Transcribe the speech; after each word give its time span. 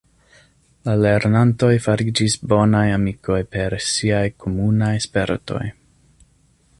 La 0.87 0.95
lernantoj 1.01 1.69
fariĝis 1.83 2.37
bonaj 2.53 2.83
amikoj 2.95 3.39
per 3.57 3.77
siaj 3.91 4.25
komunaj 4.47 4.93
spertoj. 5.09 5.63